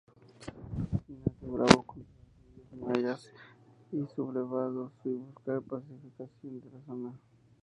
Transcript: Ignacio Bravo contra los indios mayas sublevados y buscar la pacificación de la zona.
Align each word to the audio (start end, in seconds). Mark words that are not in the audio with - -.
Ignacio 0.79 1.51
Bravo 1.53 1.83
contra 1.83 2.11
los 2.17 2.45
indios 2.47 2.73
mayas 2.81 3.31
sublevados 4.15 4.91
y 5.05 5.09
buscar 5.09 5.53
la 5.55 5.61
pacificación 5.61 6.59
de 6.59 6.71
la 6.71 6.81
zona. 6.87 7.13